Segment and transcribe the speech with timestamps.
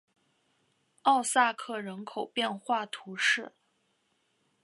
[1.03, 3.51] 奥萨克人口变化图示